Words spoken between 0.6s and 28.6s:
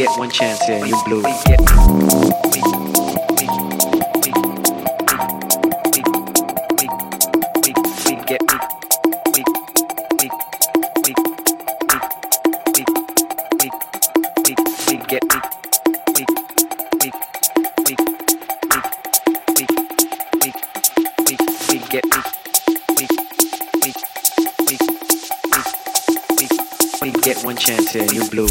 and you blew get one chance here you blew